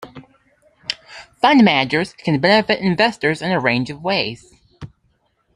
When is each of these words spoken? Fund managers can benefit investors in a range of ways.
Fund 1.41 1.63
managers 1.63 2.13
can 2.13 2.39
benefit 2.41 2.79
investors 2.79 3.39
in 3.39 3.51
a 3.51 3.59
range 3.59 3.91
of 3.91 4.01
ways. 4.01 4.51